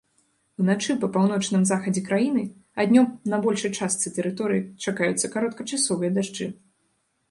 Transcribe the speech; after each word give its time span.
Уначы 0.61 0.95
па 1.03 1.09
паўночным 1.17 1.67
захадзе 1.71 2.03
краіны, 2.09 2.43
а 2.79 2.87
днём 2.93 3.07
на 3.35 3.43
большай 3.47 3.71
частцы 3.79 4.17
тэрыторыі 4.19 4.67
чакаюцца 4.89 5.33
кароткачасовыя 5.39 6.11
дажджы. 6.19 6.55